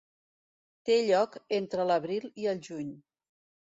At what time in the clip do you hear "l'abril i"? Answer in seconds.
1.93-2.53